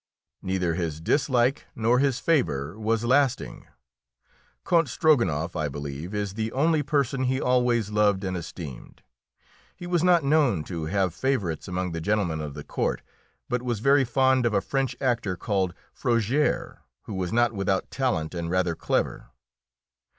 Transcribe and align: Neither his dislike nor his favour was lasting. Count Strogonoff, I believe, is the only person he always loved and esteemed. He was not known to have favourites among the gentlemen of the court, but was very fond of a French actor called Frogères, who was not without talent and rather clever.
Neither 0.41 0.73
his 0.73 0.99
dislike 0.99 1.67
nor 1.75 1.99
his 1.99 2.17
favour 2.17 2.75
was 2.79 3.03
lasting. 3.05 3.67
Count 4.65 4.87
Strogonoff, 4.89 5.55
I 5.55 5.67
believe, 5.69 6.11
is 6.15 6.33
the 6.33 6.51
only 6.53 6.81
person 6.81 7.25
he 7.25 7.39
always 7.39 7.91
loved 7.91 8.23
and 8.23 8.35
esteemed. 8.35 9.03
He 9.75 9.85
was 9.85 10.03
not 10.03 10.23
known 10.23 10.63
to 10.63 10.85
have 10.85 11.13
favourites 11.13 11.67
among 11.67 11.91
the 11.91 12.01
gentlemen 12.01 12.41
of 12.41 12.55
the 12.55 12.63
court, 12.63 13.03
but 13.47 13.61
was 13.61 13.79
very 13.79 14.03
fond 14.03 14.47
of 14.47 14.55
a 14.55 14.59
French 14.61 14.95
actor 14.99 15.35
called 15.35 15.71
Frogères, 15.93 16.79
who 17.03 17.13
was 17.13 17.31
not 17.31 17.53
without 17.53 17.91
talent 17.91 18.33
and 18.33 18.49
rather 18.49 18.73
clever. 18.73 19.27